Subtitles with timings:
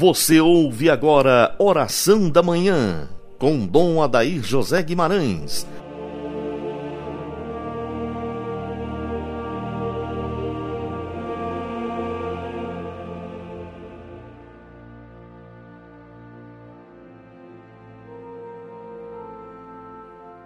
[0.00, 3.06] Você ouve agora Oração da Manhã,
[3.38, 5.66] com Dom Adair José Guimarães.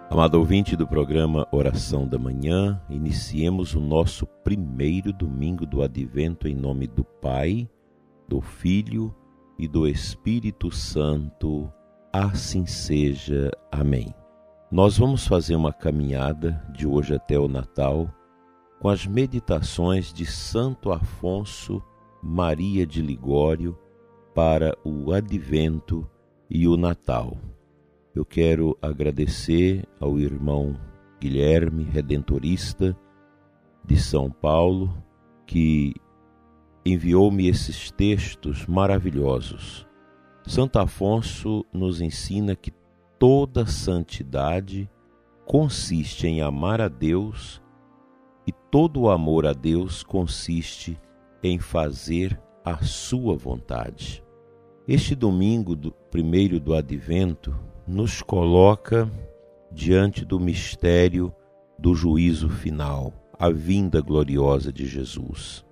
[0.09, 6.53] Amado ouvinte do programa Oração da Manhã, iniciemos o nosso primeiro domingo do Advento em
[6.53, 7.69] nome do Pai,
[8.27, 9.24] do Filho e
[9.59, 11.71] do Espírito Santo.
[12.11, 13.51] Assim seja.
[13.71, 14.13] Amém.
[14.71, 18.13] Nós vamos fazer uma caminhada de hoje até o Natal
[18.79, 21.81] com as meditações de Santo Afonso
[22.21, 23.77] Maria de Ligório
[24.33, 26.09] para o Advento
[26.49, 27.37] e o Natal.
[28.13, 30.75] Eu quero agradecer ao irmão
[31.19, 32.97] Guilherme, redentorista
[33.83, 34.93] de São Paulo,
[35.45, 35.93] que
[36.85, 39.87] enviou-me esses textos maravilhosos.
[40.45, 42.71] Santo Afonso nos ensina que
[43.17, 44.89] toda santidade
[45.45, 47.61] consiste em amar a Deus
[48.45, 50.99] e todo o amor a Deus consiste
[51.41, 54.23] em fazer a sua vontade.
[54.87, 57.55] Este domingo do primeiro do advento
[57.87, 59.11] nos coloca
[59.71, 61.33] diante do mistério
[61.77, 65.64] do juízo final, a vinda gloriosa de Jesus.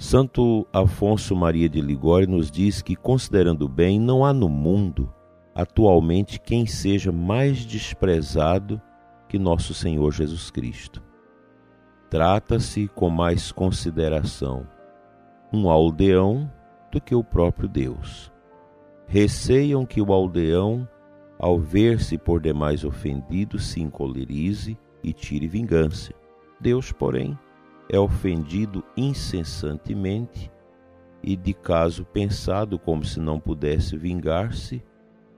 [0.00, 5.12] Santo Afonso Maria de Ligório nos diz que, considerando bem, não há no mundo
[5.54, 8.80] atualmente quem seja mais desprezado
[9.28, 11.02] que nosso Senhor Jesus Cristo.
[12.08, 14.66] Trata-se com mais consideração
[15.52, 16.50] um aldeão
[16.90, 18.32] do que o próprio Deus.
[19.06, 20.88] Receiam que o aldeão,
[21.38, 26.14] ao ver-se por demais ofendido, se encolerize e tire vingança.
[26.58, 27.38] Deus, porém,
[27.92, 30.50] é ofendido incessantemente
[31.22, 34.82] e de caso pensado como se não pudesse vingar-se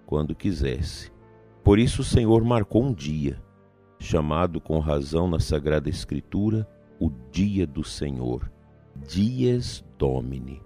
[0.05, 1.11] quando quisesse.
[1.65, 3.43] Por isso o Senhor marcou um dia,
[3.99, 6.69] chamado com razão na Sagrada Escritura
[7.01, 8.53] o dia do Senhor,
[9.09, 10.63] Dies Domini,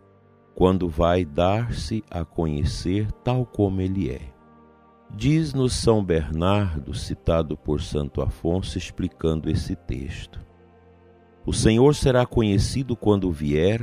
[0.56, 4.20] quando vai dar-se a conhecer tal como ele é.
[5.14, 10.44] Diz-nos São Bernardo, citado por Santo Afonso, explicando esse texto.
[11.46, 13.80] O Senhor será conhecido quando vier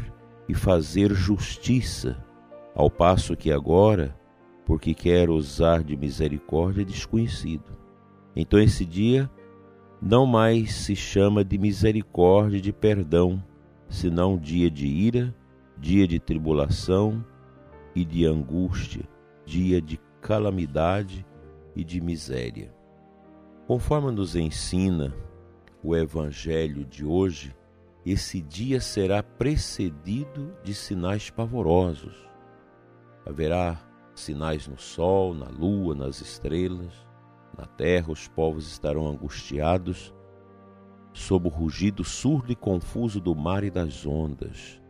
[0.50, 2.22] e fazer justiça,
[2.76, 4.20] ao passo que agora,
[4.66, 7.72] porque quer usar de misericórdia, é desconhecido.
[8.36, 9.32] Então esse dia
[10.02, 13.42] não mais se chama de misericórdia e de perdão,
[13.88, 15.34] senão dia de ira,
[15.78, 17.24] dia de tribulação
[17.96, 19.08] e de angústia,
[19.46, 21.26] dia de calamidade
[21.74, 22.74] e de miséria.
[23.66, 25.14] Conforme nos ensina
[25.84, 27.54] o Evangelho de hoje,
[28.06, 32.16] esse dia será precedido de sinais pavorosos.
[33.26, 33.78] Haverá
[34.16, 36.94] sinais no sol, na lua, nas estrelas.
[37.58, 40.14] Na terra os povos estarão angustiados
[41.12, 44.82] sob o rugido surdo e confuso do mar e das ondas.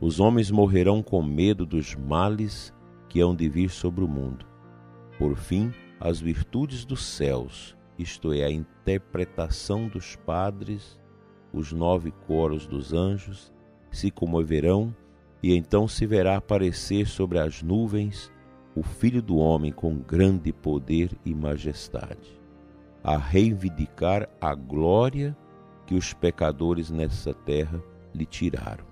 [0.00, 2.74] Os homens morrerão com medo dos males
[3.08, 4.44] que hão de vir sobre o mundo.
[5.18, 11.00] Por fim, as virtudes dos céus isto é, a interpretação dos padres,
[11.52, 13.52] os nove coros dos anjos,
[13.90, 14.94] se comoverão,
[15.42, 18.30] e então se verá aparecer sobre as nuvens
[18.74, 22.40] o Filho do Homem com grande poder e majestade,
[23.04, 25.36] a reivindicar a glória
[25.86, 27.82] que os pecadores nessa terra
[28.14, 28.86] lhe tiraram.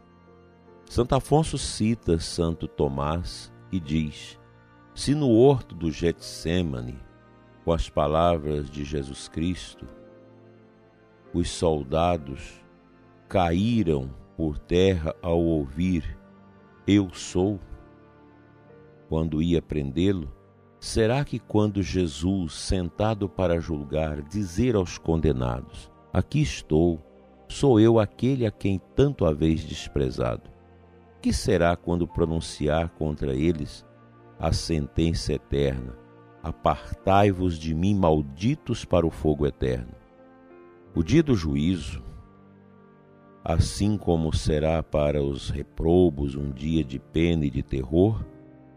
[0.84, 4.38] Santo Afonso cita Santo Tomás e diz:
[4.94, 6.98] Se no horto do Getsemane
[7.64, 9.86] com as palavras de Jesus Cristo,
[11.32, 12.60] os soldados
[13.28, 16.18] caíram por terra ao ouvir
[16.86, 17.60] Eu sou.
[19.08, 20.32] Quando ia prendê-lo,
[20.80, 26.98] será que quando Jesus, sentado para julgar, dizer aos condenados: Aqui estou,
[27.48, 30.50] sou eu aquele a quem tanto haveis desprezado?
[31.20, 33.84] Que será quando pronunciar contra eles
[34.38, 35.94] a sentença eterna?
[36.42, 39.92] Apartai-vos de mim, malditos, para o fogo eterno.
[40.94, 42.02] O dia do juízo,
[43.44, 48.24] assim como será para os reprobos um dia de pena e de terror,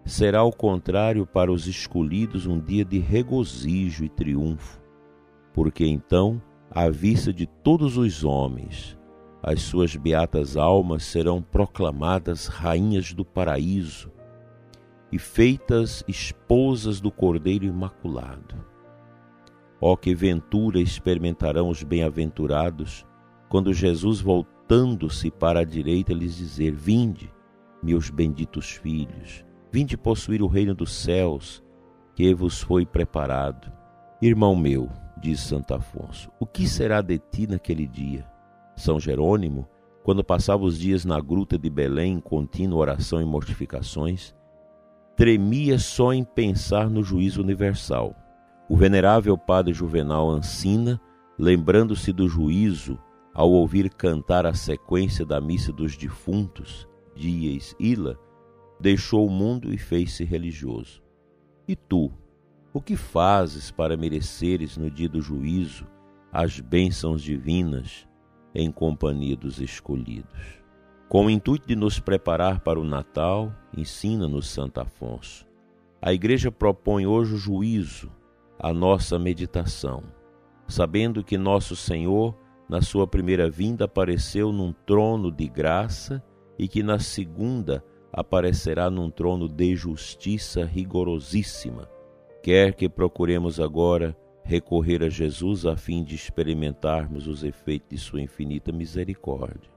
[0.06, 4.82] será ao contrário para os escolhidos um dia de regozijo e triunfo,
[5.54, 8.98] porque então, à vista de todos os homens,
[9.42, 14.12] as suas beatas almas serão proclamadas rainhas do paraíso
[15.14, 18.56] e feitas esposas do Cordeiro Imaculado.
[19.80, 23.06] Ó que ventura experimentarão os bem-aventurados
[23.48, 27.32] quando Jesus, voltando-se para a direita, lhes dizer: Vinde,
[27.84, 31.64] meus benditos filhos, Vinde possuir o reino dos céus,
[32.16, 33.72] que vos foi preparado.
[34.22, 34.88] Irmão meu,
[35.20, 38.24] diz Santo Afonso, o que será de ti naquele dia?
[38.76, 39.68] São Jerônimo,
[40.04, 44.36] quando passava os dias na gruta de Belém em contínua oração e mortificações,
[45.16, 48.16] tremia só em pensar no juízo universal.
[48.68, 51.00] O venerável padre Juvenal Ancina,
[51.38, 52.98] lembrando-se do juízo
[53.34, 58.18] ao ouvir cantar a sequência da missa dos defuntos, Dias Ila,
[58.80, 61.02] deixou o mundo e fez-se religioso.
[61.68, 62.12] E tu,
[62.74, 65.86] o que fazes para mereceres no dia do juízo
[66.32, 68.08] as bênçãos divinas
[68.56, 70.63] em companhia dos escolhidos?
[71.14, 75.46] Com o intuito de nos preparar para o Natal, ensina-nos Santo Afonso.
[76.02, 78.12] A Igreja propõe hoje o juízo,
[78.58, 80.02] a nossa meditação,
[80.68, 82.36] sabendo que nosso Senhor,
[82.68, 86.20] na sua primeira vinda, apareceu num trono de graça
[86.58, 91.88] e que na segunda aparecerá num trono de justiça rigorosíssima.
[92.42, 98.20] Quer que procuremos agora recorrer a Jesus a fim de experimentarmos os efeitos de Sua
[98.20, 99.73] infinita misericórdia.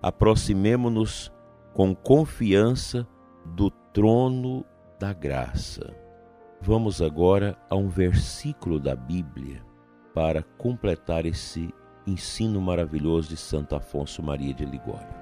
[0.00, 1.32] Aproximemo-nos
[1.74, 3.06] com confiança
[3.44, 4.64] do trono
[4.98, 5.92] da graça.
[6.60, 9.60] Vamos agora a um versículo da Bíblia
[10.14, 11.74] para completar esse
[12.06, 15.18] ensino maravilhoso de Santo Afonso Maria de Ligório.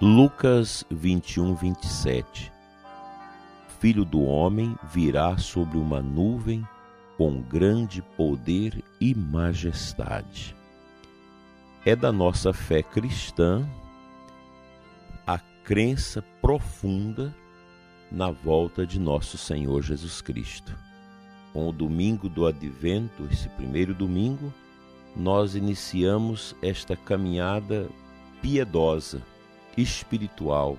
[0.00, 2.59] Lucas 21, 27
[3.80, 6.68] Filho do homem virá sobre uma nuvem
[7.16, 10.54] com grande poder e majestade.
[11.86, 13.66] É da nossa fé cristã
[15.26, 17.34] a crença profunda
[18.12, 20.76] na volta de nosso Senhor Jesus Cristo.
[21.54, 24.52] Com o domingo do advento, esse primeiro domingo,
[25.16, 27.88] nós iniciamos esta caminhada
[28.42, 29.22] piedosa
[29.74, 30.76] espiritual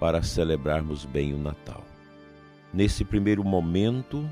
[0.00, 1.91] para celebrarmos bem o Natal.
[2.72, 4.28] Nesse primeiro momento,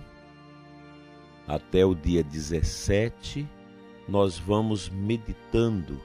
[1.47, 3.47] até o dia 17,
[4.09, 6.01] nós vamos meditando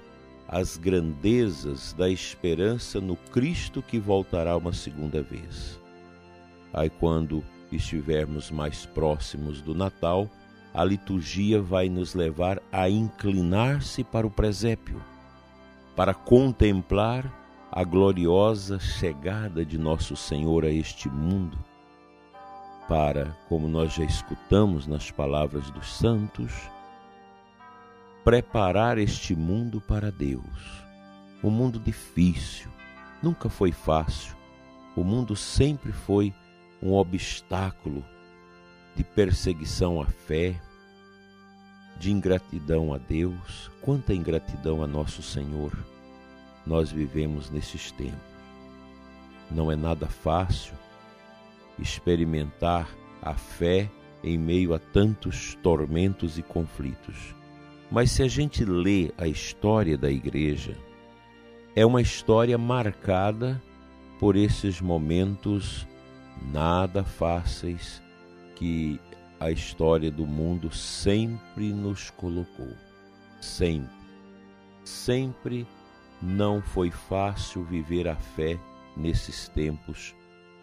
[0.48, 5.80] as grandezas da esperança no Cristo que voltará uma segunda vez.
[6.74, 10.30] Aí, quando estivermos mais próximos do Natal,
[10.74, 15.02] a liturgia vai nos levar a inclinar-se para o presépio,
[15.96, 17.34] para contemplar
[17.72, 21.58] a gloriosa chegada de nosso Senhor a este mundo,
[22.88, 26.52] para, como nós já escutamos nas palavras dos santos,
[28.24, 30.84] preparar este mundo para Deus.
[31.44, 32.70] Um mundo difícil,
[33.22, 34.36] nunca foi fácil.
[34.96, 36.34] O mundo sempre foi
[36.82, 38.04] um obstáculo
[38.96, 40.60] de perseguição à fé,
[41.98, 43.72] de ingratidão a Deus.
[43.82, 45.72] Quanta ingratidão a nosso Senhor
[46.66, 48.36] nós vivemos nesses tempos.
[49.52, 50.74] Não é nada fácil
[51.80, 52.90] experimentar
[53.22, 53.90] a fé
[54.24, 57.36] em meio a tantos tormentos e conflitos.
[57.92, 60.76] Mas se a gente lê a história da igreja,
[61.76, 63.62] é uma história marcada
[64.20, 65.88] por esses momentos
[66.52, 68.02] nada fáceis
[68.56, 69.00] que
[69.40, 72.74] a história do mundo sempre nos colocou.
[73.42, 73.94] Sempre.
[74.84, 75.68] Sempre
[76.22, 78.58] não foi fácil viver a fé
[78.96, 80.16] nesses tempos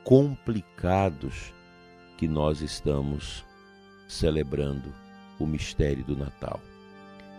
[0.04, 1.52] complicados
[2.16, 3.44] que nós estamos
[4.09, 4.92] celebrando
[5.38, 6.61] o mistério do Natal.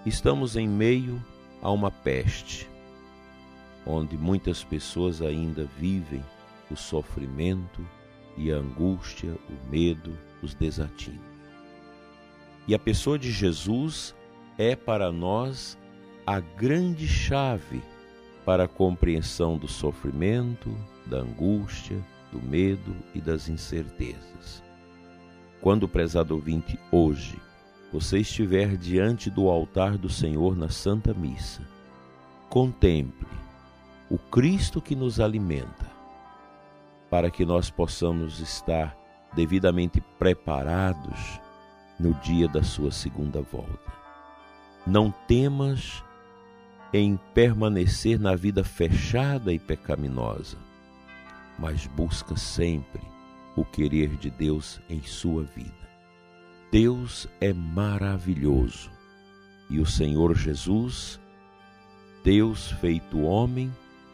[0.05, 1.23] Estamos em meio
[1.61, 2.69] a uma peste,
[3.85, 6.23] onde muitas pessoas ainda vivem
[6.69, 7.85] o sofrimento
[8.37, 11.21] e a angústia, o medo, os desatinos.
[12.67, 14.15] E a pessoa de Jesus
[14.57, 15.77] é para nós
[16.25, 17.81] a grande chave
[18.45, 22.03] para a compreensão do sofrimento, da angústia,
[22.33, 24.63] do medo e das incertezas.
[25.61, 27.39] Quando, prezado ouvinte, hoje
[27.91, 31.61] você estiver diante do altar do Senhor na Santa Missa,
[32.49, 33.27] contemple
[34.09, 35.91] o Cristo que nos alimenta,
[37.07, 38.97] para que nós possamos estar
[39.35, 41.39] devidamente preparados
[41.99, 43.93] no dia da sua segunda volta.
[44.87, 46.03] Não temas
[46.91, 50.57] em permanecer na vida fechada e pecaminosa,
[51.63, 53.01] mas busca sempre
[53.55, 55.89] o querer de Deus em sua vida.
[56.69, 58.91] Deus é maravilhoso
[59.69, 61.21] e o Senhor Jesus,
[62.21, 63.73] Deus feito homem,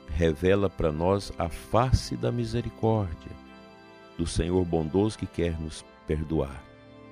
[0.10, 3.32] revela para nós a face da misericórdia
[4.16, 6.64] do Senhor bondoso que quer nos perdoar,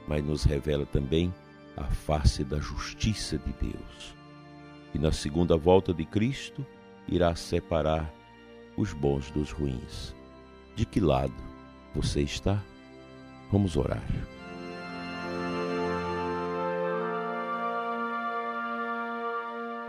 [0.07, 1.33] mas nos revela também
[1.75, 4.15] a face da justiça de Deus.
[4.93, 6.63] E na segunda volta de Cristo
[7.07, 8.13] irá separar
[8.77, 10.15] os bons dos ruins.
[10.77, 11.33] De que lado
[11.95, 12.61] você está?
[13.51, 14.03] Vamos orar.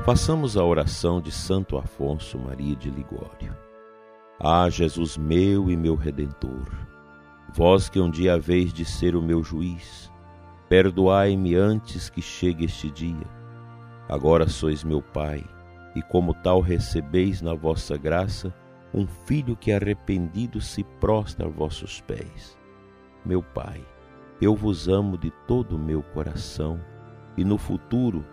[0.02, 3.54] Façamos a oração de Santo Afonso Maria de Ligório.
[4.40, 6.70] Ah, Jesus meu e meu redentor,
[7.52, 10.10] vós que um dia haveis de ser o meu juiz,
[10.70, 13.26] perdoai-me antes que chegue este dia.
[14.08, 15.44] Agora sois meu Pai,
[15.94, 18.54] e como tal recebeis na vossa graça
[18.92, 22.58] um filho que arrependido se prostra a vossos pés.
[23.24, 23.84] Meu Pai,
[24.40, 26.80] eu vos amo de todo o meu coração,
[27.36, 28.24] e no futuro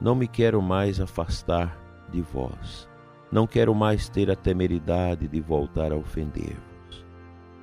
[0.00, 1.78] não me quero mais afastar
[2.10, 2.88] de vós.
[3.30, 7.04] Não quero mais ter a temeridade de voltar a ofender-vos.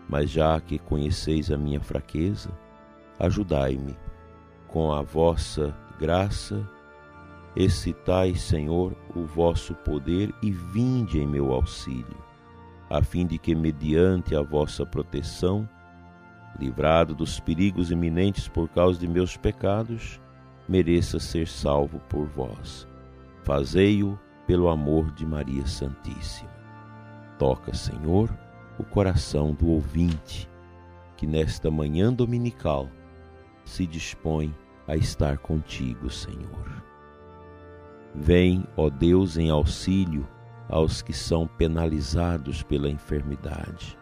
[0.07, 2.51] Mas já que conheceis a minha fraqueza,
[3.19, 3.97] ajudai-me
[4.67, 6.69] com a vossa graça.
[7.55, 12.17] Excitai, Senhor, o vosso poder e vinde em meu auxílio,
[12.89, 15.67] a fim de que, mediante a vossa proteção,
[16.59, 20.19] livrado dos perigos iminentes por causa de meus pecados,
[20.67, 22.87] mereça ser salvo por vós.
[23.43, 26.49] Fazei-o pelo amor de Maria Santíssima.
[27.37, 28.29] Toca, Senhor,
[28.77, 30.49] o coração do ouvinte,
[31.17, 32.89] que nesta manhã dominical
[33.63, 34.53] se dispõe
[34.87, 36.83] a estar contigo, Senhor.
[38.13, 40.25] Vem, ó Deus, em auxílio
[40.69, 43.97] aos que são penalizados pela enfermidade,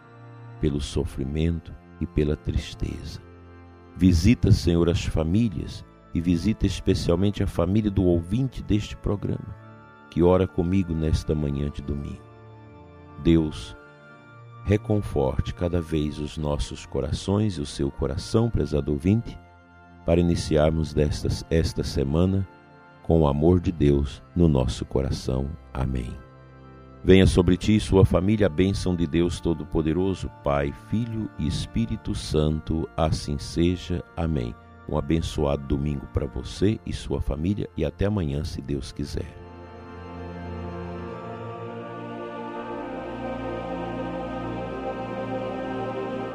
[0.59, 3.21] pelo sofrimento e pela tristeza.
[3.95, 9.55] Visita, Senhor, as famílias e visita especialmente a família do ouvinte deste programa,
[10.09, 12.21] que ora comigo nesta manhã de domingo.
[13.23, 13.75] Deus,
[14.65, 19.37] reconforte cada vez os nossos corações e o seu coração, prezado ouvinte,
[20.05, 22.47] para iniciarmos desta, esta semana
[23.03, 25.49] com o amor de Deus no nosso coração.
[25.73, 26.13] Amém.
[27.05, 32.15] Venha sobre ti e sua família a bênção de Deus Todo-Poderoso, Pai, Filho e Espírito
[32.15, 34.01] Santo, assim seja.
[34.15, 34.55] Amém.
[34.87, 39.37] Um abençoado domingo para você e sua família e até amanhã, se Deus quiser.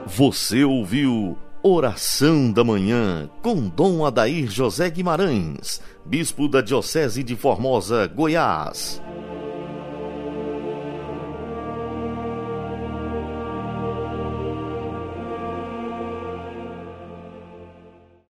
[0.07, 8.07] Você ouviu Oração da Manhã com Dom Adair José Guimarães, Bispo da Diocese de Formosa,
[8.07, 9.03] Goiás.